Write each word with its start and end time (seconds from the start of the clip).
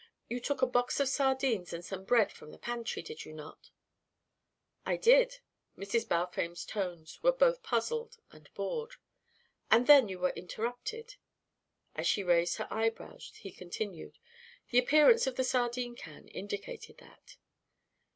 You 0.27 0.39
took 0.39 0.63
a 0.63 0.65
box 0.65 0.99
of 0.99 1.07
sardines 1.07 1.73
and 1.73 1.85
some 1.85 2.05
bread 2.05 2.31
from 2.31 2.49
the 2.49 2.57
pantry, 2.57 3.03
did 3.03 3.23
you 3.23 3.33
not?" 3.33 3.69
"I 4.83 4.97
did." 4.97 5.41
Mrs. 5.77 6.09
Balfame's 6.09 6.65
tones 6.65 7.21
were 7.21 7.31
both 7.31 7.61
puzzled 7.61 8.17
and 8.31 8.51
bored. 8.55 8.95
"And 9.69 9.85
then 9.85 10.09
you 10.09 10.17
were 10.17 10.33
interrupted." 10.35 11.17
As 11.93 12.07
she 12.07 12.23
raised 12.23 12.57
her 12.57 12.67
eyebrows, 12.73 13.31
he 13.35 13.51
continued. 13.51 14.17
"The 14.71 14.79
appearance 14.79 15.27
of 15.27 15.35
the 15.35 15.43
sardine 15.43 15.95
can 15.95 16.27
indicated 16.29 16.97
that." 16.97 17.37